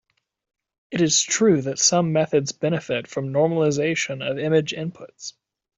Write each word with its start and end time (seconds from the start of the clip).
It 0.89 0.99
is 0.99 1.21
true 1.21 1.61
that 1.61 1.77
some 1.77 2.11
methods 2.11 2.53
benefit 2.53 3.05
from 3.05 3.31
normalization 3.31 4.27
of 4.27 4.39
image 4.39 4.71
inputs. 4.75 5.33